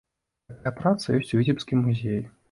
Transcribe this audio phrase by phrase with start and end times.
[0.53, 2.17] Такая праца ёсць у віцебскім музеі.